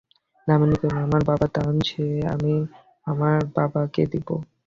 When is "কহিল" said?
0.79-0.97